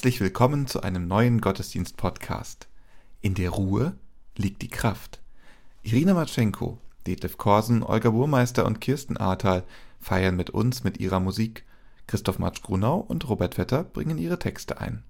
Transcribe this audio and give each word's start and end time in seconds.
Herzlich 0.00 0.22
willkommen 0.22 0.66
zu 0.66 0.82
einem 0.82 1.06
neuen 1.06 1.42
Gottesdienst-Podcast. 1.42 2.68
In 3.20 3.34
der 3.34 3.50
Ruhe 3.50 3.98
liegt 4.34 4.62
die 4.62 4.70
Kraft. 4.70 5.20
Irina 5.82 6.14
Matschenko, 6.14 6.78
Detlef 7.06 7.36
Korsen, 7.36 7.82
Olga 7.82 8.08
Burmeister 8.08 8.64
und 8.64 8.80
Kirsten 8.80 9.18
Ahrtal 9.18 9.62
feiern 10.00 10.36
mit 10.36 10.48
uns 10.48 10.84
mit 10.84 10.98
ihrer 11.00 11.20
Musik. 11.20 11.66
Christoph 12.06 12.38
Matsch-Grunau 12.38 12.96
und 12.96 13.28
Robert 13.28 13.56
Vetter 13.56 13.84
bringen 13.84 14.16
ihre 14.16 14.38
Texte 14.38 14.80
ein. 14.80 15.02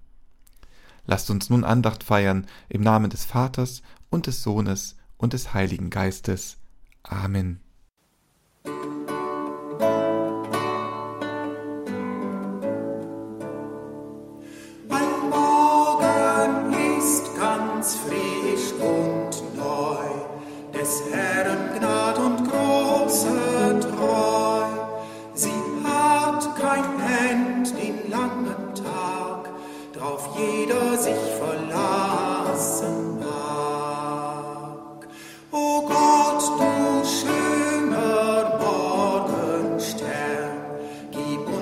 Lasst 1.05 1.29
uns 1.31 1.49
nun 1.49 1.63
Andacht 1.63 2.03
feiern 2.03 2.45
im 2.67 2.81
Namen 2.81 3.09
des 3.09 3.23
Vaters 3.23 3.83
und 4.09 4.27
des 4.27 4.43
Sohnes 4.43 4.97
und 5.15 5.31
des 5.31 5.53
Heiligen 5.53 5.89
Geistes. 5.89 6.57
Amen. 7.03 7.61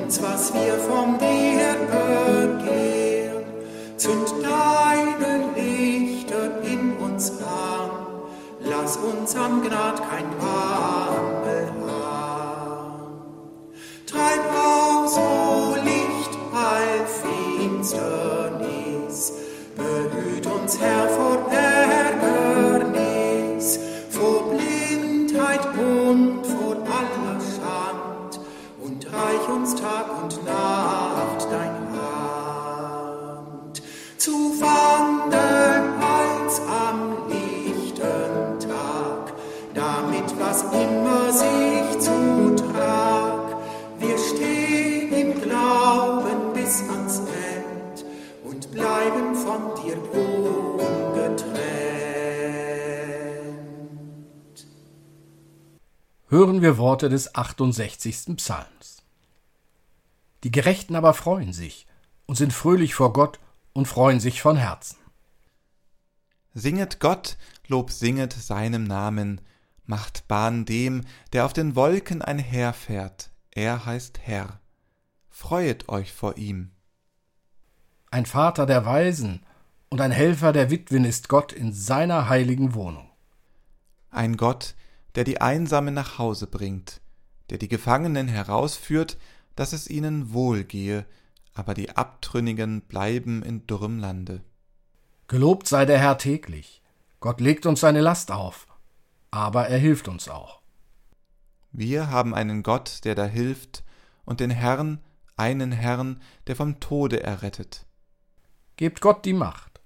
uns, 0.09 0.21
was 0.23 0.53
wir 0.55 0.73
vom 0.89 1.19
dir 1.19 1.75
begehren. 1.85 3.43
Zünd 3.95 4.33
deine 4.41 5.53
Lichter 5.55 6.63
in 6.63 6.97
uns 6.97 7.31
an, 7.41 7.91
lass 8.63 8.97
uns 8.97 9.35
am 9.35 9.61
Gnad 9.61 10.01
kein 10.09 10.25
Wahr. 10.41 10.68
Hören 56.29 56.61
wir 56.61 56.77
Worte 56.77 57.09
des 57.09 57.35
68. 57.35 58.35
Psalms. 58.37 59.03
Die 60.43 60.51
Gerechten 60.51 60.95
aber 60.95 61.13
freuen 61.13 61.53
sich 61.53 61.87
und 62.27 62.35
sind 62.35 62.53
fröhlich 62.53 62.95
vor 62.95 63.13
Gott 63.13 63.39
und 63.73 63.87
freuen 63.87 64.19
sich 64.19 64.41
von 64.41 64.55
Herzen. 64.55 64.97
Singet 66.53 66.99
Gott, 66.99 67.37
Lob 67.67 67.91
singet 67.91 68.33
seinem 68.33 68.83
Namen, 68.83 69.41
macht 69.89 70.27
Bahn 70.27 70.65
dem, 70.65 71.01
der 71.33 71.45
auf 71.45 71.53
den 71.53 71.75
Wolken 71.75 72.21
einherfährt, 72.21 73.31
er 73.49 73.87
heißt 73.87 74.19
Herr. 74.21 74.61
Freuet 75.29 75.89
euch 75.89 76.13
vor 76.13 76.37
ihm. 76.37 76.69
Ein 78.11 78.27
Vater 78.27 78.67
der 78.67 78.85
Weisen 78.85 79.43
und 79.89 79.99
ein 79.99 80.11
Helfer 80.11 80.53
der 80.53 80.69
Witwen 80.69 81.05
ist 81.05 81.27
Gott 81.27 81.51
in 81.51 81.73
seiner 81.73 82.29
heiligen 82.29 82.75
Wohnung. 82.75 83.09
Ein 84.11 84.37
Gott, 84.37 84.75
der 85.15 85.23
die 85.23 85.41
Einsamen 85.41 85.95
nach 85.95 86.19
Hause 86.19 86.45
bringt, 86.45 87.01
der 87.49 87.57
die 87.57 87.67
Gefangenen 87.67 88.27
herausführt, 88.27 89.17
dass 89.55 89.73
es 89.73 89.89
ihnen 89.89 90.33
wohl 90.33 90.65
gehe, 90.65 91.05
aber 91.55 91.73
die 91.73 91.97
Abtrünnigen 91.97 92.81
bleiben 92.81 93.41
in 93.41 93.65
dürrem 93.65 93.97
Lande. 93.97 94.43
Gelobt 95.27 95.67
sei 95.67 95.85
der 95.85 95.97
Herr 95.97 96.19
täglich. 96.19 96.83
Gott 97.19 97.41
legt 97.41 97.65
uns 97.65 97.79
seine 97.79 98.01
Last 98.01 98.31
auf, 98.31 98.67
aber 99.31 99.67
er 99.67 99.77
hilft 99.77 100.07
uns 100.07 100.27
auch. 100.29 100.61
Wir 101.71 102.09
haben 102.09 102.33
einen 102.33 102.63
Gott, 102.63 103.01
der 103.03 103.15
da 103.15 103.25
hilft, 103.25 103.83
und 104.25 104.39
den 104.39 104.51
Herrn, 104.51 104.99
einen 105.37 105.71
Herrn, 105.71 106.21
der 106.47 106.55
vom 106.55 106.79
Tode 106.79 107.23
errettet. 107.23 107.85
Gebt 108.75 109.01
Gott 109.01 109.25
die 109.25 109.33
Macht. 109.33 109.81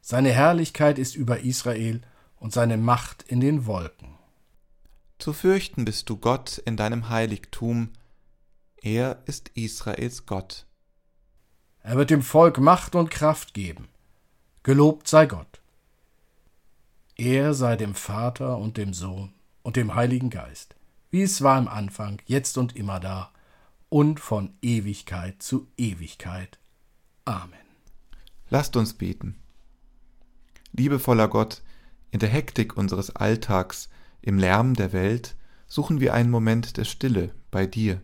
Seine 0.00 0.30
Herrlichkeit 0.30 0.98
ist 0.98 1.14
über 1.14 1.40
Israel 1.40 2.00
und 2.36 2.52
seine 2.52 2.76
Macht 2.76 3.22
in 3.22 3.40
den 3.40 3.66
Wolken. 3.66 4.18
Zu 5.18 5.32
fürchten 5.32 5.84
bist 5.84 6.10
du 6.10 6.16
Gott 6.16 6.58
in 6.58 6.76
deinem 6.76 7.08
Heiligtum, 7.08 7.92
er 8.82 9.22
ist 9.26 9.50
Israels 9.50 10.26
Gott. 10.26 10.66
Er 11.82 11.96
wird 11.96 12.10
dem 12.10 12.22
Volk 12.22 12.58
Macht 12.58 12.96
und 12.96 13.12
Kraft 13.12 13.54
geben. 13.54 13.88
Gelobt 14.64 15.06
sei 15.06 15.26
Gott. 15.26 15.61
Er 17.16 17.52
sei 17.52 17.76
dem 17.76 17.94
Vater 17.94 18.56
und 18.58 18.76
dem 18.76 18.94
Sohn 18.94 19.32
und 19.62 19.76
dem 19.76 19.94
Heiligen 19.94 20.30
Geist, 20.30 20.76
wie 21.10 21.22
es 21.22 21.42
war 21.42 21.58
im 21.58 21.68
Anfang, 21.68 22.22
jetzt 22.26 22.56
und 22.56 22.74
immer 22.74 23.00
da, 23.00 23.30
und 23.90 24.18
von 24.18 24.54
Ewigkeit 24.62 25.42
zu 25.42 25.68
Ewigkeit. 25.76 26.58
Amen. 27.26 27.52
Lasst 28.48 28.76
uns 28.76 28.94
beten. 28.94 29.36
Liebevoller 30.72 31.28
Gott, 31.28 31.62
in 32.10 32.18
der 32.18 32.30
Hektik 32.30 32.76
unseres 32.76 33.14
Alltags 33.14 33.90
im 34.22 34.38
Lärm 34.38 34.74
der 34.74 34.92
Welt 34.92 35.36
suchen 35.66 36.00
wir 36.00 36.14
einen 36.14 36.30
Moment 36.30 36.76
der 36.78 36.84
Stille 36.84 37.34
bei 37.50 37.66
dir. 37.66 38.00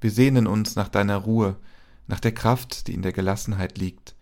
Wir 0.00 0.10
sehnen 0.10 0.46
uns 0.46 0.76
nach 0.76 0.88
deiner 0.88 1.16
Ruhe, 1.16 1.56
nach 2.06 2.20
der 2.20 2.32
Kraft, 2.32 2.86
die 2.86 2.94
in 2.94 3.02
der 3.02 3.12
Gelassenheit 3.12 3.78
liegt. 3.78 4.14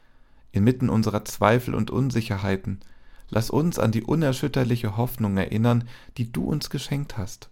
Inmitten 0.53 0.89
unserer 0.89 1.25
Zweifel 1.25 1.75
und 1.75 1.91
Unsicherheiten, 1.91 2.81
lass 3.29 3.51
uns 3.51 3.79
an 3.79 3.93
die 3.93 4.03
unerschütterliche 4.03 4.97
Hoffnung 4.97 5.37
erinnern, 5.37 5.89
die 6.17 6.31
du 6.31 6.45
uns 6.45 6.71
geschenkt 6.71 7.19
hast. 7.19 7.51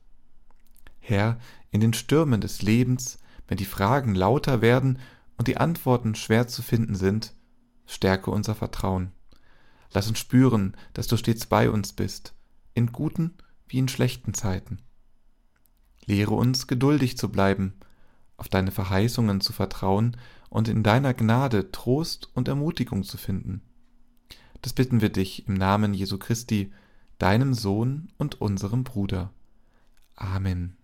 Herr, 1.01 1.39
in 1.71 1.81
den 1.81 1.93
Stürmen 1.93 2.41
des 2.41 2.63
Lebens, 2.63 3.19
wenn 3.49 3.59
die 3.59 3.65
Fragen 3.65 4.15
lauter 4.15 4.63
werden 4.63 4.99
und 5.37 5.49
die 5.49 5.57
Antworten 5.57 6.15
schwer 6.15 6.49
zu 6.49 6.63
finden 6.63 6.95
sind, 6.95 7.35
stärke 7.87 8.31
unser 8.31 8.55
Vertrauen. 8.55 9.13
Lass 9.93 10.09
uns 10.09 10.19
spüren, 10.19 10.77
dass 10.95 11.07
du 11.07 11.17
stets 11.17 11.47
bei 11.47 11.71
uns 11.71 11.93
bist, 11.93 12.35
in 12.75 12.93
guten 12.93 13.35
wie 13.69 13.79
in 13.79 13.89
schlechten 13.89 14.35
Zeiten. 14.35 14.79
Lehre 16.07 16.35
uns, 16.35 16.67
geduldig 16.67 17.17
zu 17.17 17.31
bleiben, 17.31 17.75
auf 18.37 18.49
deine 18.49 18.71
Verheißungen 18.71 19.41
zu 19.41 19.53
vertrauen 19.53 20.17
und 20.49 20.69
in 20.69 20.83
deiner 20.83 21.15
Gnade 21.15 21.71
Trost 21.71 22.29
und 22.35 22.49
Ermutigung 22.49 23.05
zu 23.05 23.17
finden. 23.17 23.63
Das 24.65 24.73
bitten 24.73 25.03
wir 25.03 25.11
dich 25.11 25.47
im 25.47 25.53
Namen 25.53 25.93
Jesu 25.93 26.17
Christi, 26.17 26.73
deinem 27.19 27.53
Sohn 27.53 28.09
und 28.17 28.41
unserem 28.41 28.83
Bruder. 28.83 29.31
Amen. 30.17 30.75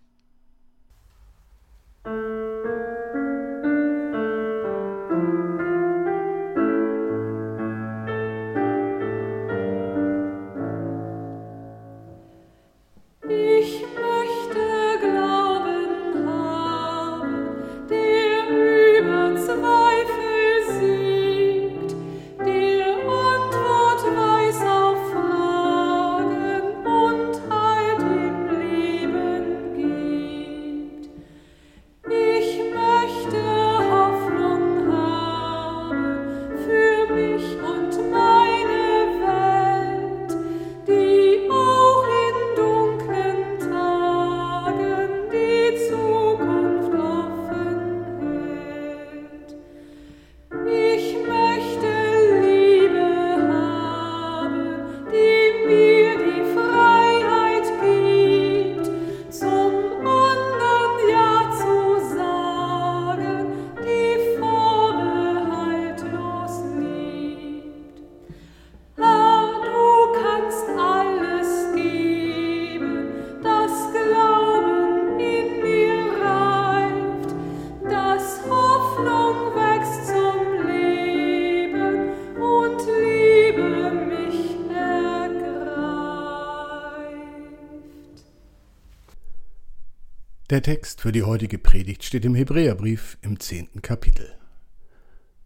Der 90.51 90.61
Text 90.61 90.99
für 90.99 91.13
die 91.13 91.23
heutige 91.23 91.57
Predigt 91.57 92.03
steht 92.03 92.25
im 92.25 92.35
Hebräerbrief 92.35 93.17
im 93.21 93.39
zehnten 93.39 93.81
Kapitel. 93.81 94.33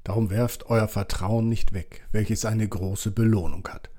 Darum 0.03 0.31
werft 0.31 0.65
euer 0.71 0.87
Vertrauen 0.87 1.47
nicht 1.47 1.73
weg, 1.73 2.07
welches 2.11 2.43
eine 2.43 2.67
große 2.67 3.11
Belohnung 3.11 3.67
hat. 3.67 3.91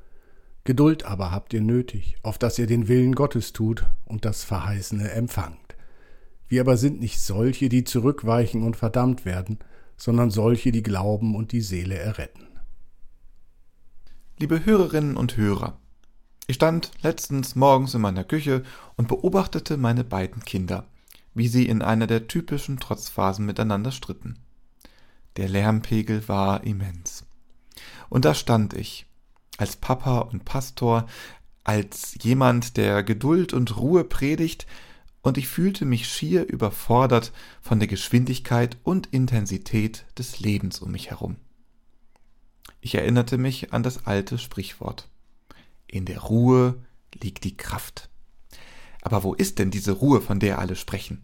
Geduld 0.65 1.05
aber 1.05 1.31
habt 1.31 1.55
ihr 1.55 1.61
nötig, 1.61 2.17
auf 2.25 2.39
dass 2.39 2.59
ihr 2.59 2.67
den 2.67 2.89
Willen 2.89 3.15
Gottes 3.15 3.53
tut 3.53 3.87
und 4.05 4.25
das 4.25 4.43
Verheißene 4.43 5.13
empfangt. 5.13 5.77
Wir 6.49 6.63
aber 6.63 6.77
sind 6.77 6.99
nicht 6.99 7.21
solche, 7.21 7.69
die 7.69 7.85
zurückweichen 7.85 8.65
und 8.65 8.77
verdammt 8.77 9.25
werden, 9.25 9.61
sondern 9.97 10.33
solche, 10.33 10.73
die 10.73 10.83
glauben 10.83 11.37
und 11.37 11.53
die 11.53 11.61
Seele 11.61 11.97
erretten. 11.97 12.49
Liebe 14.41 14.67
Hörerinnen 14.67 15.17
und 15.17 15.37
Hörer, 15.37 15.79
ich 16.49 16.57
stand 16.57 16.91
letztens 17.03 17.55
morgens 17.55 17.95
in 17.95 18.01
meiner 18.01 18.25
Küche 18.25 18.65
und 18.97 19.07
beobachtete 19.07 19.77
meine 19.77 20.03
beiden 20.03 20.45
Kinder 20.45 20.85
wie 21.37 21.49
sie 21.49 21.67
in 21.67 21.83
einer 21.83 22.07
der 22.07 22.29
typischen 22.29 22.79
Trotzphasen 22.81 23.45
miteinander 23.45 23.93
stritten. 23.93 24.39
Der 25.37 25.51
Lärmpegel 25.51 26.27
war 26.29 26.65
immens. 26.65 27.27
Und 28.09 28.25
da 28.25 28.35
stand 28.35 28.73
ich, 28.73 29.07
als 29.59 29.77
Papa 29.77 30.21
und 30.21 30.47
Pastor, 30.47 31.07
als 31.63 32.17
jemand, 32.23 32.79
der 32.79 33.03
Geduld 33.03 33.53
und 33.53 33.77
Ruhe 33.77 34.03
predigt, 34.03 34.67
und 35.21 35.37
ich 35.37 35.49
fühlte 35.49 35.85
mich 35.85 36.09
schier 36.09 36.49
überfordert 36.49 37.33
von 37.61 37.81
der 37.81 37.89
Geschwindigkeit 37.89 38.79
und 38.83 39.09
Intensität 39.09 40.07
des 40.17 40.41
Lebens 40.41 40.79
um 40.81 40.93
mich 40.93 41.11
herum. 41.11 41.37
Ich 42.81 42.95
erinnerte 42.95 43.37
mich 43.37 43.75
an 43.75 43.83
das 43.83 44.07
alte 44.07 44.39
Sprichwort. 44.39 45.11
In 45.87 46.07
der 46.07 46.21
Ruhe 46.21 46.81
liegt 47.13 47.45
die 47.45 47.57
Kraft. 47.57 48.09
Aber 49.07 49.23
wo 49.23 49.35
ist 49.35 49.61
denn 49.61 49.71
diese 49.71 49.93
Ruhe, 49.93 50.21
von 50.21 50.41
der 50.41 50.59
alle 50.59 50.75
sprechen? 50.75 51.23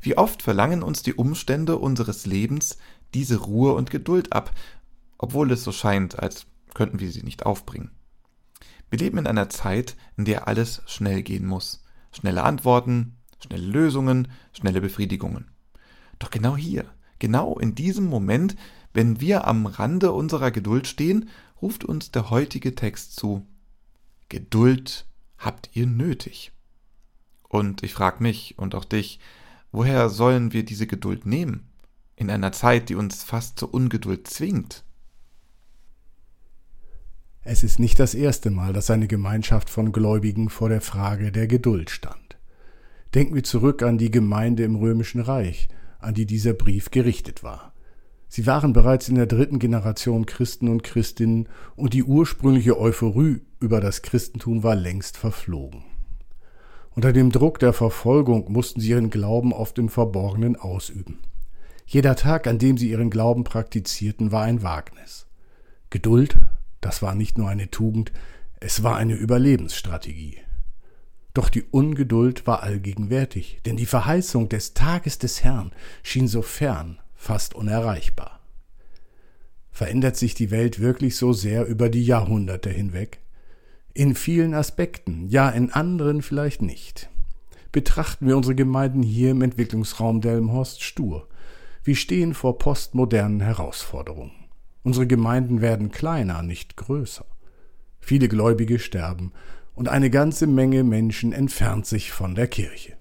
Wie 0.00 0.16
oft 0.16 0.44
verlangen 0.44 0.84
uns 0.84 1.02
die 1.02 1.14
Umstände 1.14 1.76
unseres 1.76 2.24
Lebens 2.24 2.78
diese 3.14 3.38
Ruhe 3.38 3.72
und 3.72 3.90
Geduld 3.90 4.32
ab, 4.32 4.54
obwohl 5.18 5.50
es 5.50 5.64
so 5.64 5.72
scheint, 5.72 6.20
als 6.20 6.46
könnten 6.72 7.00
wir 7.00 7.10
sie 7.10 7.24
nicht 7.24 7.44
aufbringen. 7.44 7.90
Wir 8.90 9.00
leben 9.00 9.18
in 9.18 9.26
einer 9.26 9.48
Zeit, 9.48 9.96
in 10.16 10.24
der 10.24 10.46
alles 10.46 10.82
schnell 10.86 11.24
gehen 11.24 11.46
muss. 11.46 11.82
Schnelle 12.12 12.44
Antworten, 12.44 13.16
schnelle 13.44 13.66
Lösungen, 13.66 14.28
schnelle 14.52 14.80
Befriedigungen. 14.80 15.50
Doch 16.20 16.30
genau 16.30 16.56
hier, 16.56 16.84
genau 17.18 17.58
in 17.58 17.74
diesem 17.74 18.04
Moment, 18.04 18.54
wenn 18.94 19.20
wir 19.20 19.48
am 19.48 19.66
Rande 19.66 20.12
unserer 20.12 20.52
Geduld 20.52 20.86
stehen, 20.86 21.28
ruft 21.60 21.84
uns 21.84 22.12
der 22.12 22.30
heutige 22.30 22.76
Text 22.76 23.16
zu. 23.16 23.44
Geduld 24.28 25.08
habt 25.38 25.70
ihr 25.72 25.88
nötig. 25.88 26.52
Und 27.56 27.82
ich 27.82 27.94
frage 27.94 28.22
mich 28.22 28.58
und 28.58 28.74
auch 28.74 28.84
dich, 28.84 29.18
Woher 29.72 30.08
sollen 30.08 30.54
wir 30.54 30.64
diese 30.64 30.86
Geduld 30.86 31.26
nehmen? 31.26 31.68
In 32.14 32.30
einer 32.30 32.50
Zeit, 32.50 32.88
die 32.88 32.94
uns 32.94 33.24
fast 33.24 33.58
zur 33.58 33.74
Ungeduld 33.74 34.26
zwingt. 34.26 34.84
Es 37.42 37.62
ist 37.62 37.78
nicht 37.78 37.98
das 38.00 38.14
erste 38.14 38.50
Mal, 38.50 38.72
dass 38.72 38.90
eine 38.90 39.06
Gemeinschaft 39.06 39.68
von 39.68 39.92
Gläubigen 39.92 40.48
vor 40.48 40.70
der 40.70 40.80
Frage 40.80 41.30
der 41.30 41.46
Geduld 41.46 41.90
stand. 41.90 42.38
Denken 43.14 43.34
wir 43.34 43.44
zurück 43.44 43.82
an 43.82 43.98
die 43.98 44.10
Gemeinde 44.10 44.64
im 44.64 44.76
römischen 44.76 45.20
Reich, 45.20 45.68
an 45.98 46.14
die 46.14 46.24
dieser 46.24 46.54
Brief 46.54 46.90
gerichtet 46.90 47.42
war. 47.42 47.74
Sie 48.28 48.46
waren 48.46 48.72
bereits 48.72 49.10
in 49.10 49.16
der 49.16 49.26
dritten 49.26 49.58
Generation 49.58 50.24
Christen 50.24 50.68
und 50.68 50.84
Christinnen 50.84 51.50
und 51.76 51.92
die 51.92 52.02
ursprüngliche 52.02 52.80
Euphorie 52.80 53.42
über 53.60 53.82
das 53.82 54.00
Christentum 54.00 54.62
war 54.62 54.74
längst 54.74 55.18
verflogen. 55.18 55.84
Unter 56.96 57.12
dem 57.12 57.30
Druck 57.30 57.58
der 57.58 57.74
Verfolgung 57.74 58.50
mussten 58.50 58.80
sie 58.80 58.88
ihren 58.88 59.10
Glauben 59.10 59.52
oft 59.52 59.76
im 59.78 59.90
Verborgenen 59.90 60.56
ausüben. 60.56 61.18
Jeder 61.84 62.16
Tag, 62.16 62.46
an 62.46 62.58
dem 62.58 62.78
sie 62.78 62.88
ihren 62.88 63.10
Glauben 63.10 63.44
praktizierten, 63.44 64.32
war 64.32 64.44
ein 64.44 64.62
Wagnis. 64.62 65.26
Geduld, 65.90 66.38
das 66.80 67.02
war 67.02 67.14
nicht 67.14 67.36
nur 67.36 67.50
eine 67.50 67.70
Tugend, 67.70 68.12
es 68.60 68.82
war 68.82 68.96
eine 68.96 69.12
Überlebensstrategie. 69.12 70.38
Doch 71.34 71.50
die 71.50 71.64
Ungeduld 71.64 72.46
war 72.46 72.62
allgegenwärtig, 72.62 73.60
denn 73.66 73.76
die 73.76 73.84
Verheißung 73.84 74.48
des 74.48 74.72
Tages 74.72 75.18
des 75.18 75.44
Herrn 75.44 75.72
schien 76.02 76.28
so 76.28 76.40
fern, 76.40 76.98
fast 77.14 77.54
unerreichbar. 77.54 78.40
Verändert 79.70 80.16
sich 80.16 80.34
die 80.34 80.50
Welt 80.50 80.80
wirklich 80.80 81.16
so 81.16 81.34
sehr 81.34 81.66
über 81.66 81.90
die 81.90 82.06
Jahrhunderte 82.06 82.70
hinweg? 82.70 83.20
In 83.96 84.14
vielen 84.14 84.52
Aspekten, 84.52 85.26
ja 85.26 85.48
in 85.48 85.72
anderen 85.72 86.20
vielleicht 86.20 86.60
nicht. 86.60 87.08
Betrachten 87.72 88.26
wir 88.26 88.36
unsere 88.36 88.54
Gemeinden 88.54 89.02
hier 89.02 89.30
im 89.30 89.40
Entwicklungsraum 89.40 90.20
Delmenhorst 90.20 90.82
stur. 90.82 91.28
Wir 91.82 91.96
stehen 91.96 92.34
vor 92.34 92.58
postmodernen 92.58 93.40
Herausforderungen. 93.40 94.32
Unsere 94.82 95.06
Gemeinden 95.06 95.62
werden 95.62 95.92
kleiner, 95.92 96.42
nicht 96.42 96.76
größer. 96.76 97.24
Viele 97.98 98.28
Gläubige 98.28 98.78
sterben 98.78 99.32
und 99.74 99.88
eine 99.88 100.10
ganze 100.10 100.46
Menge 100.46 100.84
Menschen 100.84 101.32
entfernt 101.32 101.86
sich 101.86 102.12
von 102.12 102.34
der 102.34 102.48
Kirche. 102.48 102.98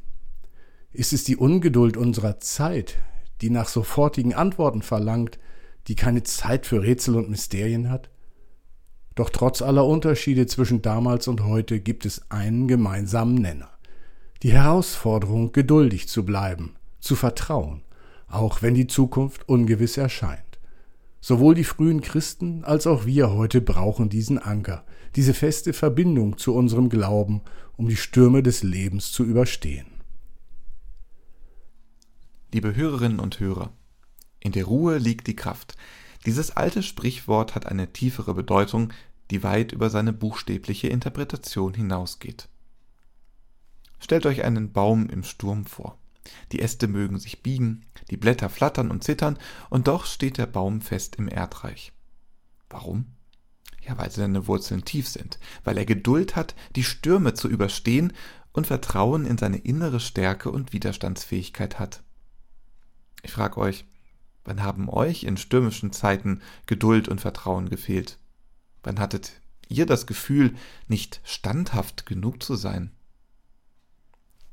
Ist 0.93 1.11
es 1.11 1.25
die 1.25 1.35
Ungeduld 1.35 1.97
unserer 1.97 2.39
Zeit, 2.39 2.99
die 3.41 3.49
nach 3.49 3.67
sofortigen 3.67 4.33
Antworten 4.33 4.81
verlangt, 4.81 5.39
die 5.89 5.95
keine 5.95 6.23
Zeit 6.23 6.65
für 6.65 6.81
Rätsel 6.83 7.17
und 7.17 7.29
Mysterien 7.29 7.89
hat? 7.89 8.09
Doch 9.15 9.29
trotz 9.29 9.62
aller 9.62 9.86
Unterschiede 9.86 10.45
zwischen 10.45 10.81
damals 10.81 11.27
und 11.27 11.43
heute 11.43 11.79
gibt 11.79 12.05
es 12.05 12.29
einen 12.29 12.67
gemeinsamen 12.67 13.36
Nenner. 13.36 13.69
Die 14.43 14.51
Herausforderung, 14.51 15.53
geduldig 15.53 16.10
zu 16.10 16.25
bleiben, 16.25 16.75
zu 17.00 17.15
vertrauen, 17.15 17.81
auch 18.27 18.62
wenn 18.62 18.74
die 18.74 18.88
Zukunft 18.88 19.48
ungewiss 19.48 19.95
erscheint. 19.95 20.41
Sowohl 21.22 21.55
die 21.55 21.63
frühen 21.63 22.01
Christen 22.01 22.63
als 22.65 22.86
auch 22.86 23.05
wir 23.05 23.31
heute 23.31 23.62
brauchen 23.62 24.10
diesen 24.10 24.38
Anker, 24.38 24.84
diese 25.15 25.34
feste 25.34 25.74
Verbindung 25.74 26.38
zu 26.38 26.53
unserem 26.53 26.89
Glauben, 26.89 27.41
um 27.77 27.88
die 27.88 27.95
Stürme 27.95 28.43
des 28.43 28.62
Lebens 28.63 29.12
zu 29.12 29.24
überstehen. 29.24 29.88
Liebe 32.53 32.75
Hörerinnen 32.75 33.19
und 33.19 33.39
Hörer, 33.39 33.72
in 34.39 34.51
der 34.51 34.65
Ruhe 34.65 34.98
liegt 34.98 35.27
die 35.27 35.36
Kraft. 35.36 35.75
Dieses 36.25 36.51
alte 36.51 36.82
Sprichwort 36.82 37.55
hat 37.55 37.67
eine 37.67 37.94
tiefere 37.94 38.34
Bedeutung, 38.34 38.91
die 39.32 39.44
weit 39.44 39.72
über 39.72 39.89
seine 39.89 40.13
buchstäbliche 40.13 40.88
Interpretation 40.88 41.74
hinausgeht. 41.74 42.48
Stellt 44.00 44.25
euch 44.25 44.44
einen 44.44 44.72
Baum 44.72 45.10
im 45.10 45.24
Sturm 45.24 45.65
vor. 45.65 45.98
Die 46.51 46.62
Äste 46.62 46.88
mögen 46.88 47.20
sich 47.20 47.44
biegen, 47.44 47.86
die 48.10 48.17
Blätter 48.17 48.50
flattern 48.50 48.89
und 48.89 49.03
zittern, 49.03 49.38
und 49.70 49.88
doch 49.88 50.05
steht 50.05 50.38
der 50.38 50.48
Baum 50.48 50.82
fest 50.82 51.15
im 51.17 51.27
Erdreich. 51.27 51.91
Warum? 52.70 53.05
Ja, 53.84 53.98
weil 53.98 54.10
seine 54.10 54.48
Wurzeln 54.48 54.84
tief 54.84 55.08
sind, 55.08 55.39
weil 55.63 55.77
er 55.77 55.86
Geduld 55.86 56.36
hat, 56.36 56.55
die 56.75 56.84
Stürme 56.84 57.36
zu 57.36 57.48
überstehen 57.48 58.13
und 58.51 58.65
Vertrauen 58.65 59.25
in 59.25 59.38
seine 59.38 59.58
innere 59.58 60.00
Stärke 60.00 60.50
und 60.50 60.74
Widerstandsfähigkeit 60.74 61.77
hat. 61.77 62.01
Ich 63.22 63.32
frage 63.32 63.58
euch, 63.58 63.86
Wann 64.45 64.61
haben 64.61 64.89
euch 64.89 65.23
in 65.23 65.37
stürmischen 65.37 65.91
Zeiten 65.91 66.41
Geduld 66.67 67.07
und 67.07 67.19
Vertrauen 67.19 67.69
gefehlt? 67.69 68.19
Wann 68.83 68.99
hattet 68.99 69.33
ihr 69.67 69.87
das 69.87 70.05
Gefühl, 70.05 70.55
nicht 70.87 71.19
standhaft 71.23 72.05
genug 72.05 72.41
zu 72.43 72.55
sein? 72.55 72.91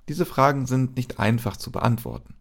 Diese 0.08 0.26
Fragen 0.26 0.66
sind 0.66 0.96
nicht 0.96 1.20
einfach 1.20 1.56
zu 1.56 1.70
beantworten. 1.70 2.34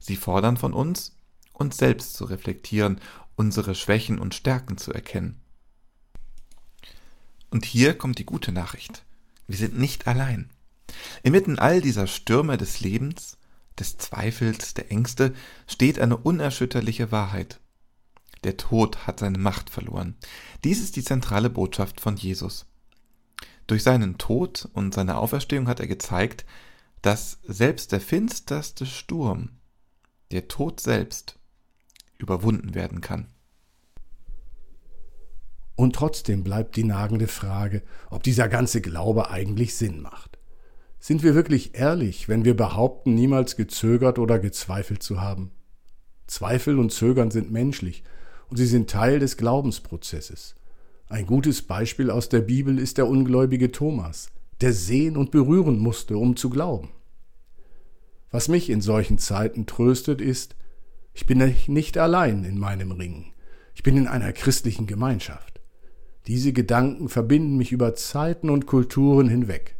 Sie 0.00 0.16
fordern 0.16 0.56
von 0.56 0.72
uns, 0.72 1.14
uns 1.52 1.76
selbst 1.76 2.14
zu 2.14 2.24
reflektieren, 2.24 3.00
unsere 3.36 3.74
Schwächen 3.74 4.18
und 4.18 4.34
Stärken 4.34 4.78
zu 4.78 4.92
erkennen. 4.92 5.40
Und 7.50 7.64
hier 7.64 7.96
kommt 7.96 8.18
die 8.18 8.26
gute 8.26 8.52
Nachricht. 8.52 9.04
Wir 9.46 9.56
sind 9.56 9.78
nicht 9.78 10.06
allein. 10.06 10.50
Inmitten 11.22 11.58
all 11.58 11.80
dieser 11.80 12.06
Stürme 12.06 12.56
des 12.56 12.80
Lebens 12.80 13.37
des 13.80 13.96
Zweifels, 13.96 14.74
der 14.74 14.90
Ängste 14.90 15.34
steht 15.66 15.98
eine 15.98 16.16
unerschütterliche 16.16 17.12
Wahrheit. 17.12 17.60
Der 18.44 18.56
Tod 18.56 19.06
hat 19.06 19.20
seine 19.20 19.38
Macht 19.38 19.70
verloren. 19.70 20.16
Dies 20.64 20.80
ist 20.80 20.96
die 20.96 21.02
zentrale 21.02 21.50
Botschaft 21.50 22.00
von 22.00 22.16
Jesus. 22.16 22.66
Durch 23.66 23.82
seinen 23.82 24.18
Tod 24.18 24.68
und 24.72 24.94
seine 24.94 25.18
Auferstehung 25.18 25.68
hat 25.68 25.80
er 25.80 25.86
gezeigt, 25.86 26.44
dass 27.02 27.38
selbst 27.44 27.92
der 27.92 28.00
finsterste 28.00 28.86
Sturm, 28.86 29.50
der 30.30 30.48
Tod 30.48 30.80
selbst, 30.80 31.38
überwunden 32.18 32.74
werden 32.74 33.00
kann. 33.00 33.28
Und 35.76 35.94
trotzdem 35.94 36.42
bleibt 36.42 36.74
die 36.74 36.82
nagende 36.82 37.28
Frage, 37.28 37.82
ob 38.10 38.24
dieser 38.24 38.48
ganze 38.48 38.80
Glaube 38.80 39.30
eigentlich 39.30 39.76
Sinn 39.76 40.00
macht. 40.00 40.37
Sind 41.00 41.22
wir 41.22 41.34
wirklich 41.34 41.74
ehrlich, 41.74 42.28
wenn 42.28 42.44
wir 42.44 42.56
behaupten, 42.56 43.14
niemals 43.14 43.56
gezögert 43.56 44.18
oder 44.18 44.38
gezweifelt 44.38 45.02
zu 45.02 45.20
haben? 45.20 45.52
Zweifel 46.26 46.78
und 46.78 46.92
Zögern 46.92 47.30
sind 47.30 47.50
menschlich 47.50 48.02
und 48.48 48.56
sie 48.56 48.66
sind 48.66 48.90
Teil 48.90 49.18
des 49.18 49.36
Glaubensprozesses. 49.36 50.56
Ein 51.08 51.24
gutes 51.24 51.62
Beispiel 51.62 52.10
aus 52.10 52.28
der 52.28 52.40
Bibel 52.40 52.78
ist 52.78 52.98
der 52.98 53.06
ungläubige 53.06 53.72
Thomas, 53.72 54.30
der 54.60 54.72
sehen 54.72 55.16
und 55.16 55.30
berühren 55.30 55.78
musste, 55.78 56.18
um 56.18 56.36
zu 56.36 56.50
glauben. 56.50 56.90
Was 58.30 58.48
mich 58.48 58.68
in 58.68 58.82
solchen 58.82 59.16
Zeiten 59.18 59.64
tröstet, 59.64 60.20
ist, 60.20 60.54
ich 61.14 61.26
bin 61.26 61.54
nicht 61.68 61.96
allein 61.96 62.44
in 62.44 62.58
meinem 62.58 62.92
Ringen. 62.92 63.32
Ich 63.74 63.82
bin 63.82 63.96
in 63.96 64.06
einer 64.06 64.32
christlichen 64.32 64.86
Gemeinschaft. 64.86 65.60
Diese 66.26 66.52
Gedanken 66.52 67.08
verbinden 67.08 67.56
mich 67.56 67.72
über 67.72 67.94
Zeiten 67.94 68.50
und 68.50 68.66
Kulturen 68.66 69.28
hinweg. 69.28 69.77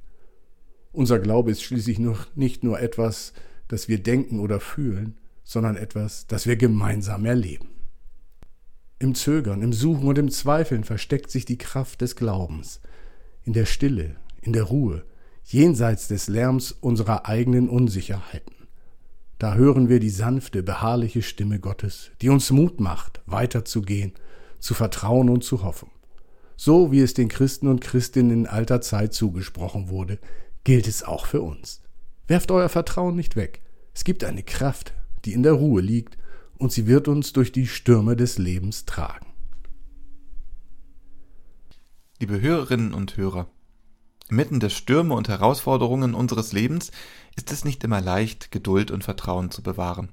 Unser 0.99 1.21
Glaube 1.21 1.52
ist 1.52 1.62
schließlich 1.62 2.00
nur, 2.00 2.19
nicht 2.35 2.64
nur 2.64 2.81
etwas, 2.81 3.33
das 3.69 3.87
wir 3.87 4.02
denken 4.02 4.40
oder 4.40 4.59
fühlen, 4.59 5.17
sondern 5.45 5.76
etwas, 5.76 6.26
das 6.26 6.49
wir 6.49 6.57
gemeinsam 6.57 7.25
erleben. 7.25 7.69
Im 8.99 9.14
Zögern, 9.14 9.62
im 9.62 9.73
Suchen 9.73 10.09
und 10.09 10.19
im 10.19 10.28
Zweifeln 10.28 10.83
versteckt 10.83 11.31
sich 11.31 11.45
die 11.45 11.57
Kraft 11.57 12.00
des 12.00 12.17
Glaubens. 12.17 12.81
In 13.45 13.52
der 13.52 13.64
Stille, 13.64 14.17
in 14.43 14.52
der 14.52 14.64
Ruhe, 14.64 15.05
jenseits 15.45 16.09
des 16.09 16.26
Lärms 16.26 16.73
unserer 16.73 17.26
eigenen 17.26 17.69
Unsicherheiten. 17.69 18.57
Da 19.38 19.55
hören 19.55 19.88
wir 19.88 20.00
die 20.00 20.11
sanfte, 20.11 20.64
beharrliche 20.64 21.23
Stimme 21.23 21.61
Gottes, 21.61 22.11
die 22.23 22.28
uns 22.28 22.50
Mut 22.50 22.81
macht, 22.81 23.21
weiterzugehen, 23.25 24.14
zu 24.59 24.75
vertrauen 24.75 25.28
und 25.28 25.45
zu 25.45 25.62
hoffen. 25.62 25.93
So 26.57 26.90
wie 26.90 26.99
es 26.99 27.14
den 27.14 27.28
Christen 27.28 27.69
und 27.69 27.83
Christinnen 27.83 28.33
in 28.33 28.47
alter 28.49 28.81
Zeit 28.81 29.14
zugesprochen 29.14 29.90
wurde, 29.90 30.19
gilt 30.68 30.87
es 30.87 31.02
auch 31.02 31.25
für 31.25 31.40
uns. 31.40 31.80
Werft 32.26 32.50
euer 32.50 32.68
Vertrauen 32.68 33.16
nicht 33.16 33.37
weg. 33.37 33.62
Es 33.94 34.04
gibt 34.04 34.22
eine 34.22 34.42
Kraft, 34.42 34.92
die 35.25 35.32
in 35.32 35.42
der 35.42 35.54
Ruhe 35.54 35.80
liegt, 35.80 36.18
und 36.58 36.72
sie 36.72 36.87
wird 36.87 37.08
uns 37.08 37.32
durch 37.32 37.52
die 37.52 37.66
Stürme 37.66 38.16
des 38.16 38.37
Lebens 38.37 38.84
tragen. 38.84 39.28
Liebe 42.20 42.42
Hörerinnen 42.42 42.92
und 42.92 43.16
Hörer, 43.16 43.48
Inmitten 44.28 44.60
der 44.60 44.68
Stürme 44.68 45.14
und 45.14 45.30
Herausforderungen 45.30 46.12
unseres 46.12 46.52
Lebens 46.52 46.90
ist 47.34 47.50
es 47.50 47.64
nicht 47.64 47.82
immer 47.82 48.02
leicht, 48.02 48.50
Geduld 48.50 48.90
und 48.90 49.04
Vertrauen 49.04 49.50
zu 49.50 49.62
bewahren. 49.62 50.12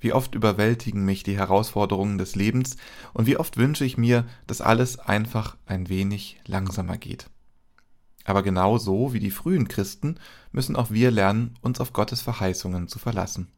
Wie 0.00 0.14
oft 0.14 0.34
überwältigen 0.34 1.04
mich 1.04 1.22
die 1.22 1.36
Herausforderungen 1.36 2.16
des 2.16 2.34
Lebens 2.34 2.78
und 3.12 3.26
wie 3.26 3.36
oft 3.36 3.58
wünsche 3.58 3.84
ich 3.84 3.98
mir, 3.98 4.26
dass 4.46 4.62
alles 4.62 4.98
einfach 4.98 5.58
ein 5.66 5.90
wenig 5.90 6.40
langsamer 6.46 6.96
geht. 6.96 7.28
Aber 8.24 8.42
genau 8.42 8.78
so 8.78 9.12
wie 9.12 9.20
die 9.20 9.30
frühen 9.30 9.68
Christen 9.68 10.16
müssen 10.52 10.76
auch 10.76 10.90
wir 10.90 11.10
lernen, 11.10 11.54
uns 11.62 11.80
auf 11.80 11.92
Gottes 11.92 12.20
Verheißungen 12.20 12.88
zu 12.88 12.98
verlassen. 12.98 13.48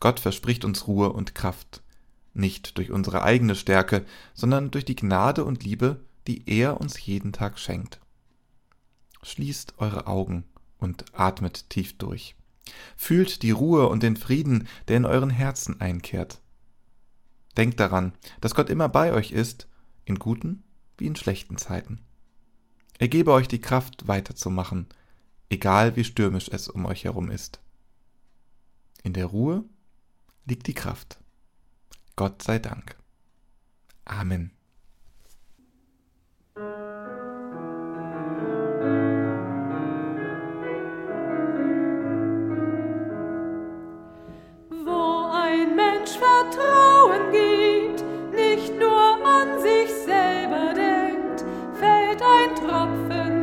Gott 0.00 0.20
verspricht 0.20 0.64
uns 0.64 0.86
Ruhe 0.86 1.12
und 1.12 1.34
Kraft, 1.34 1.82
nicht 2.34 2.78
durch 2.78 2.90
unsere 2.90 3.22
eigene 3.22 3.54
Stärke, 3.54 4.04
sondern 4.34 4.70
durch 4.70 4.84
die 4.84 4.96
Gnade 4.96 5.44
und 5.44 5.64
Liebe, 5.64 6.00
die 6.26 6.42
er 6.46 6.80
uns 6.80 7.04
jeden 7.04 7.32
Tag 7.32 7.58
schenkt. 7.58 8.00
Schließt 9.22 9.74
eure 9.78 10.06
Augen 10.06 10.44
und 10.78 11.04
atmet 11.14 11.70
tief 11.70 11.96
durch. 11.96 12.36
Fühlt 12.96 13.42
die 13.42 13.50
Ruhe 13.50 13.88
und 13.88 14.02
den 14.02 14.16
Frieden, 14.16 14.68
der 14.88 14.98
in 14.98 15.04
euren 15.04 15.30
Herzen 15.30 15.80
einkehrt. 15.80 16.40
Denkt 17.56 17.80
daran, 17.80 18.12
dass 18.40 18.54
Gott 18.54 18.68
immer 18.68 18.88
bei 18.88 19.12
euch 19.12 19.32
ist, 19.32 19.68
in 20.04 20.18
guten 20.18 20.62
wie 20.98 21.06
in 21.06 21.16
schlechten 21.16 21.56
Zeiten. 21.56 22.00
Er 22.98 23.08
gebe 23.08 23.32
euch 23.32 23.48
die 23.48 23.60
Kraft 23.60 24.08
weiterzumachen, 24.08 24.86
egal 25.50 25.96
wie 25.96 26.04
stürmisch 26.04 26.48
es 26.48 26.68
um 26.68 26.86
euch 26.86 27.04
herum 27.04 27.30
ist. 27.30 27.60
In 29.02 29.12
der 29.12 29.26
Ruhe 29.26 29.64
liegt 30.46 30.66
die 30.66 30.74
Kraft. 30.74 31.18
Gott 32.16 32.42
sei 32.42 32.58
Dank. 32.58 32.96
Amen. 34.04 34.50
Wir 52.18 53.35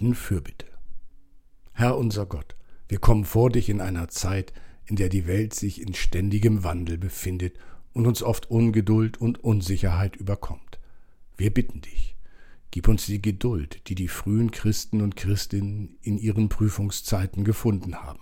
halten 0.00 0.14
Fürbitte. 0.14 0.66
Herr 1.72 1.98
unser 1.98 2.24
Gott, 2.24 2.56
wir 2.88 2.98
kommen 2.98 3.26
vor 3.26 3.50
dich 3.50 3.68
in 3.68 3.82
einer 3.82 4.08
Zeit, 4.08 4.54
in 4.86 4.96
der 4.96 5.10
die 5.10 5.26
Welt 5.26 5.52
sich 5.54 5.80
in 5.80 5.92
ständigem 5.92 6.64
Wandel 6.64 6.96
befindet 6.96 7.58
und 7.92 8.06
uns 8.06 8.22
oft 8.22 8.50
Ungeduld 8.50 9.20
und 9.20 9.44
Unsicherheit 9.44 10.16
überkommt. 10.16 10.78
Wir 11.36 11.52
bitten 11.52 11.82
dich, 11.82 12.16
gib 12.70 12.88
uns 12.88 13.06
die 13.06 13.20
Geduld, 13.20 13.88
die 13.88 13.94
die 13.94 14.08
frühen 14.08 14.50
Christen 14.50 15.02
und 15.02 15.16
Christinnen 15.16 15.98
in 16.00 16.16
ihren 16.16 16.48
Prüfungszeiten 16.48 17.44
gefunden 17.44 17.96
haben. 17.96 18.20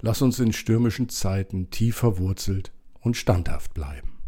Lass 0.00 0.22
uns 0.22 0.38
in 0.38 0.52
stürmischen 0.52 1.08
Zeiten 1.08 1.70
tief 1.70 1.96
verwurzelt 1.96 2.72
und 3.00 3.16
standhaft 3.16 3.74
bleiben. 3.74 4.18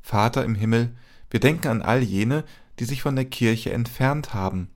Vater 0.00 0.44
im 0.44 0.54
Himmel, 0.54 0.94
wir 1.30 1.40
denken 1.40 1.68
an 1.68 1.82
all 1.82 2.02
jene, 2.02 2.44
die 2.78 2.84
sich 2.84 3.02
von 3.02 3.16
der 3.16 3.24
Kirche 3.24 3.72
entfernt 3.72 4.32
haben 4.32 4.68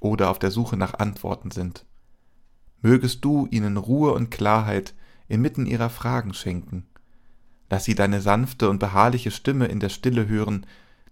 oder 0.00 0.30
auf 0.30 0.38
der 0.38 0.50
Suche 0.50 0.76
nach 0.76 0.94
Antworten 0.94 1.50
sind. 1.50 1.84
Mögest 2.82 3.24
du 3.24 3.46
ihnen 3.50 3.76
Ruhe 3.76 4.12
und 4.12 4.30
Klarheit 4.30 4.94
inmitten 5.28 5.66
ihrer 5.66 5.90
Fragen 5.90 6.34
schenken. 6.34 6.86
Lass 7.68 7.84
sie 7.84 7.94
deine 7.94 8.20
sanfte 8.20 8.70
und 8.70 8.78
beharrliche 8.78 9.30
Stimme 9.30 9.66
in 9.66 9.80
der 9.80 9.88
Stille 9.88 10.28
hören, 10.28 10.66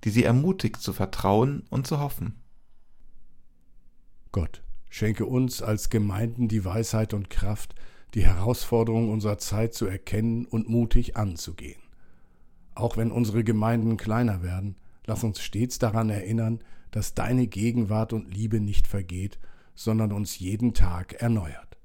die 0.05 0.11
sie 0.11 0.25
ermutigt 0.25 0.81
zu 0.81 0.93
vertrauen 0.93 1.65
und 1.71 1.87
zu 1.87 1.99
hoffen. 1.99 2.35
Gott, 4.31 4.63
schenke 4.91 5.27
uns 5.27 5.63
als 5.63 5.91
Gemeinden 5.91 6.49
die 6.49 6.65
Weisheit 6.65 7.15
und 7.15 7.31
Kraft, 7.31 7.75
die 8.15 8.25
Herausforderungen 8.25 9.11
unserer 9.11 9.39
Zeit 9.39 9.75
zu 9.75 9.87
erkennen 9.87 10.45
und 10.45 10.69
mutig 10.69 11.17
anzugehen. 11.17 11.81
Auch 12.77 12.97
wenn 12.97 13.11
unsere 13.11 13.43
Gemeinden 13.43 13.97
kleiner 13.97 14.43
werden, 14.43 14.77
Lass 15.07 15.23
uns 15.23 15.41
stets 15.41 15.79
daran 15.79 16.11
erinnern, 16.11 16.61
dass 16.95 17.13
deine 17.13 17.49
Gegenwart 17.49 18.13
und 18.13 18.33
Liebe 18.33 18.61
nicht 18.61 18.87
vergeht, 18.87 19.41
sondern 19.75 20.13
uns 20.13 20.39
jeden 20.39 20.75
Tag 20.75 21.15
erneuert. 21.15 21.77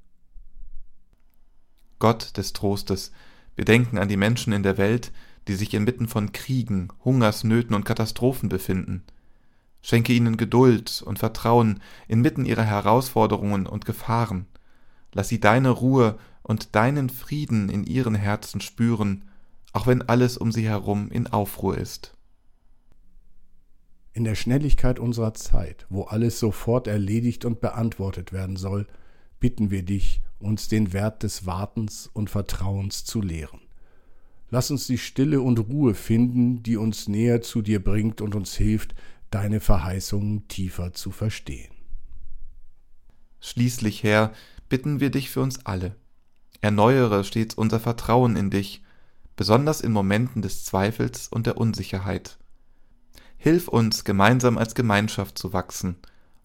Gott 1.97 2.37
des 2.37 2.53
Trostes, 2.53 3.11
wir 3.55 3.65
denken 3.65 3.97
an 3.97 4.07
die 4.07 4.17
Menschen 4.17 4.53
in 4.53 4.61
der 4.61 4.77
Welt, 4.77 5.11
die 5.47 5.55
sich 5.55 5.73
inmitten 5.73 6.07
von 6.07 6.31
Kriegen, 6.31 6.89
Hungersnöten 7.03 7.75
und 7.75 7.85
Katastrophen 7.85 8.49
befinden. 8.49 9.03
Schenke 9.81 10.13
ihnen 10.13 10.37
Geduld 10.37 11.01
und 11.03 11.17
Vertrauen 11.17 11.79
inmitten 12.07 12.45
ihrer 12.45 12.65
Herausforderungen 12.65 13.65
und 13.65 13.85
Gefahren. 13.85 14.45
Lass 15.11 15.27
sie 15.27 15.39
deine 15.39 15.71
Ruhe 15.71 16.19
und 16.43 16.75
deinen 16.75 17.09
Frieden 17.09 17.69
in 17.69 17.83
ihren 17.83 18.13
Herzen 18.13 18.61
spüren, 18.61 19.25
auch 19.73 19.87
wenn 19.87 20.03
alles 20.03 20.37
um 20.37 20.51
sie 20.51 20.67
herum 20.67 21.09
in 21.09 21.25
Aufruhr 21.25 21.79
ist. 21.79 22.13
In 24.19 24.25
der 24.25 24.35
Schnelligkeit 24.35 24.99
unserer 24.99 25.33
Zeit, 25.33 25.85
wo 25.89 26.03
alles 26.03 26.39
sofort 26.39 26.87
erledigt 26.87 27.45
und 27.45 27.61
beantwortet 27.61 28.33
werden 28.33 28.57
soll, 28.57 28.85
bitten 29.39 29.71
wir 29.71 29.81
dich, 29.81 30.19
uns 30.39 30.67
den 30.67 30.91
Wert 30.91 31.23
des 31.23 31.45
Wartens 31.45 32.09
und 32.11 32.29
Vertrauens 32.29 33.05
zu 33.05 33.21
lehren. 33.21 33.61
Lass 34.49 34.71
uns 34.71 34.87
die 34.87 34.97
Stille 34.97 35.39
und 35.39 35.57
Ruhe 35.57 35.93
finden, 35.95 36.63
die 36.63 36.75
uns 36.75 37.07
näher 37.07 37.41
zu 37.41 37.61
dir 37.61 37.81
bringt 37.81 38.19
und 38.19 38.35
uns 38.35 38.55
hilft, 38.55 38.93
deine 39.31 39.61
Verheißungen 39.61 40.49
tiefer 40.49 40.91
zu 40.91 41.11
verstehen. 41.11 41.71
Schließlich, 43.39 44.03
Herr, 44.03 44.33
bitten 44.67 44.99
wir 44.99 45.11
dich 45.11 45.29
für 45.29 45.39
uns 45.39 45.65
alle. 45.65 45.95
erneuere 46.59 47.23
stets 47.23 47.55
unser 47.55 47.79
Vertrauen 47.79 48.35
in 48.35 48.49
dich, 48.49 48.83
besonders 49.37 49.79
in 49.79 49.93
Momenten 49.93 50.41
des 50.41 50.65
Zweifels 50.65 51.29
und 51.29 51.47
der 51.47 51.55
Unsicherheit. 51.55 52.38
Hilf 53.41 53.69
uns, 53.69 54.03
gemeinsam 54.03 54.57
als 54.57 54.75
Gemeinschaft 54.75 55.37
zu 55.37 55.53
wachsen, 55.53 55.95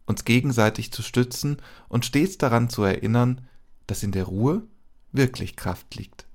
uns 0.07 0.25
gegenseitig 0.25 0.93
zu 0.93 1.03
stützen 1.03 1.61
und 1.89 2.05
stets 2.07 2.39
daran 2.39 2.71
zu 2.71 2.85
erinnern, 2.85 3.49
dass 3.89 4.05
in 4.05 4.13
der 4.13 4.25
Ruhe 4.25 4.63
wirklich 5.11 5.57
Kraft 5.57 5.97
liegt. 5.97 6.27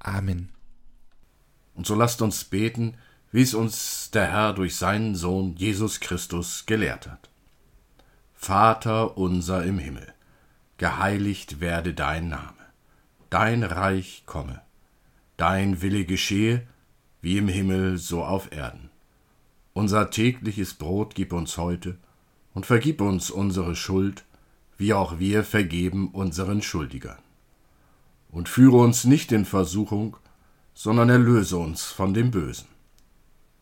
Amen. 0.00 0.50
Und 1.74 1.86
so 1.86 1.94
lasst 1.94 2.20
uns 2.20 2.42
beten, 2.44 2.96
wie 3.30 3.42
es 3.42 3.54
uns 3.54 4.10
der 4.10 4.26
Herr 4.26 4.54
durch 4.54 4.74
seinen 4.74 5.14
Sohn 5.14 5.54
Jesus 5.56 6.00
Christus 6.00 6.66
gelehrt 6.66 7.06
hat. 7.06 7.30
Vater 8.34 9.16
unser 9.16 9.64
im 9.64 9.78
Himmel, 9.78 10.12
geheiligt 10.78 11.60
werde 11.60 11.94
dein 11.94 12.28
Name, 12.28 12.52
dein 13.30 13.62
Reich 13.62 14.24
komme, 14.26 14.62
dein 15.36 15.80
Wille 15.80 16.04
geschehe, 16.04 16.66
wie 17.20 17.38
im 17.38 17.48
Himmel 17.48 17.98
so 17.98 18.24
auf 18.24 18.50
Erden. 18.52 18.90
Unser 19.76 20.08
tägliches 20.08 20.72
Brot 20.72 21.14
gib 21.14 21.34
uns 21.34 21.58
heute 21.58 21.98
und 22.54 22.64
vergib 22.64 23.02
uns 23.02 23.30
unsere 23.30 23.76
Schuld, 23.76 24.24
wie 24.78 24.94
auch 24.94 25.18
wir 25.18 25.44
vergeben 25.44 26.08
unseren 26.12 26.62
Schuldigern. 26.62 27.18
Und 28.30 28.48
führe 28.48 28.78
uns 28.78 29.04
nicht 29.04 29.32
in 29.32 29.44
Versuchung, 29.44 30.16
sondern 30.72 31.10
erlöse 31.10 31.58
uns 31.58 31.84
von 31.84 32.14
dem 32.14 32.30
Bösen. 32.30 32.68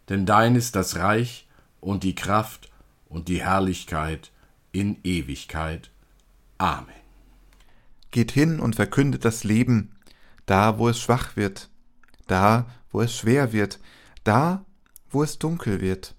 Denn 0.09 0.25
dein 0.25 0.55
ist 0.55 0.77
das 0.77 0.95
Reich 0.95 1.49
und 1.81 2.05
die 2.05 2.15
Kraft 2.15 2.71
und 3.09 3.27
die 3.27 3.43
Herrlichkeit 3.43 4.31
in 4.71 4.99
Ewigkeit. 5.03 5.91
Amen. 6.59 6.95
Geht 8.13 8.31
hin 8.31 8.61
und 8.61 8.77
verkündet 8.77 9.25
das 9.25 9.43
Leben, 9.43 9.91
da 10.47 10.79
wo 10.79 10.89
es 10.89 11.01
schwach 11.01 11.35
wird, 11.35 11.71
da 12.29 12.67
wo 12.93 13.01
es 13.01 13.17
schwer 13.17 13.53
wird, 13.53 13.81
da 14.23 14.65
wo 15.15 15.23
es 15.23 15.39
dunkel 15.39 15.81
wird, 15.81 16.15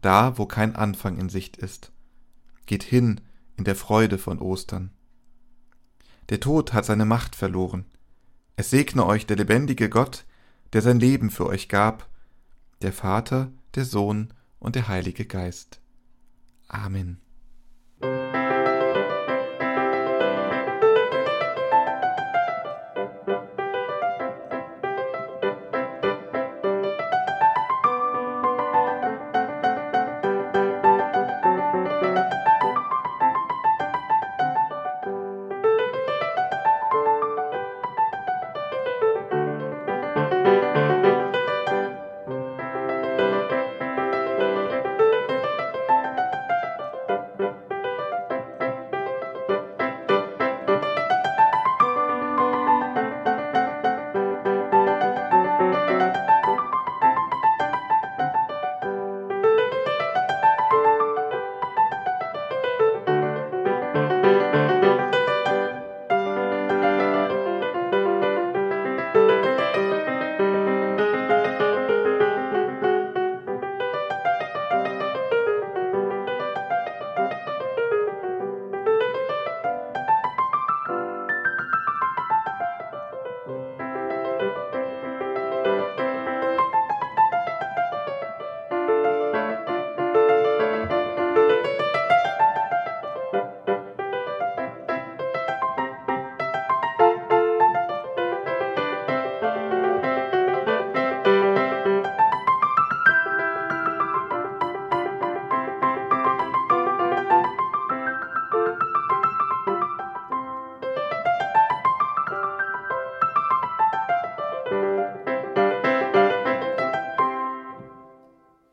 da 0.00 0.38
wo 0.38 0.46
kein 0.46 0.74
Anfang 0.74 1.18
in 1.18 1.28
Sicht 1.28 1.58
ist. 1.58 1.92
Geht 2.66 2.82
hin 2.82 3.20
in 3.56 3.64
der 3.64 3.76
Freude 3.76 4.18
von 4.18 4.38
Ostern. 4.38 4.90
Der 6.30 6.40
Tod 6.40 6.72
hat 6.72 6.86
seine 6.86 7.04
Macht 7.04 7.36
verloren. 7.36 7.84
Es 8.56 8.70
segne 8.70 9.04
euch 9.04 9.26
der 9.26 9.36
lebendige 9.36 9.88
Gott, 9.88 10.24
der 10.72 10.80
sein 10.82 11.00
Leben 11.00 11.30
für 11.30 11.46
euch 11.46 11.68
gab, 11.68 12.08
der 12.82 12.92
Vater, 12.92 13.52
der 13.74 13.84
Sohn 13.84 14.32
und 14.58 14.74
der 14.76 14.88
Heilige 14.88 15.26
Geist. 15.26 15.80
Amen. 16.68 17.20